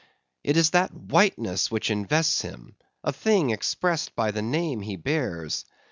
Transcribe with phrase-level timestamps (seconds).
[0.43, 5.63] It is that whiteness which invests him, a thing expressed by the name he bears.